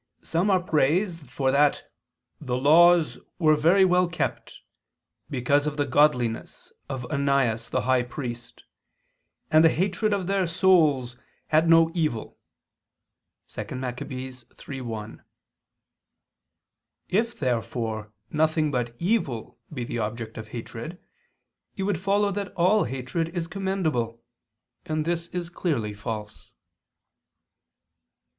3:1) 0.23 0.27
some 0.27 0.49
are 0.49 0.59
praised 0.59 1.29
for 1.29 1.51
that 1.51 1.83
"the 2.39 2.57
laws 2.57 3.19
were 3.37 3.55
very 3.55 3.85
well 3.85 4.07
kept, 4.07 4.61
because 5.29 5.67
of 5.67 5.77
the 5.77 5.85
godliness 5.85 6.73
of 6.89 7.05
Onias 7.11 7.69
the 7.69 7.81
high 7.81 8.01
priest, 8.01 8.63
and 9.51 9.63
the 9.63 9.69
hatred 9.69 10.11
of 10.11 10.25
their 10.25 10.47
souls 10.47 11.13
[Douay: 11.13 11.19
'his 11.19 11.19
soul'] 11.51 11.59
had 11.61 11.69
no 11.69 11.91
evil." 11.93 12.39
If, 17.07 17.39
therefore, 17.39 18.11
nothing 18.31 18.71
but 18.71 18.95
evil 18.97 19.59
be 19.71 19.83
the 19.83 19.99
object 19.99 20.35
of 20.39 20.47
hatred, 20.47 20.97
it 21.75 21.83
would 21.83 21.99
follow 22.01 22.31
that 22.31 22.53
all 22.55 22.85
hatred 22.85 23.29
is 23.37 23.45
commendable: 23.45 24.19
and 24.83 25.05
this 25.05 25.27
is 25.27 25.51
clearly 25.51 25.93
false. 25.93 26.49